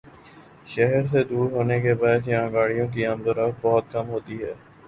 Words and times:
شہر 0.67 1.03
سے 1.07 1.23
دور 1.23 1.51
ہونے 1.51 1.79
کے 1.81 1.93
باعث 1.93 2.27
یہاں 2.27 2.49
گاڑیوں 2.53 2.87
کی 2.93 3.05
آمدورفت 3.05 3.61
بہت 3.61 3.91
کم 3.91 4.09
ہوتی 4.09 4.43
ہے۔ 4.43 4.53